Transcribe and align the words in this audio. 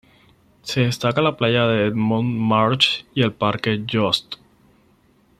Se 0.63 0.81
destaca 0.81 1.21
la 1.21 1.37
playa 1.37 1.67
de 1.67 1.85
Edmonds 1.85 2.35
Marsh 2.35 3.03
y 3.13 3.21
el 3.21 3.33
parque 3.33 3.83
Yost. 3.85 4.37